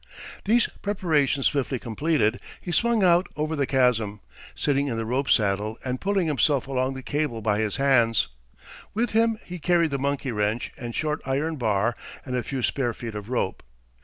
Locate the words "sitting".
4.55-4.87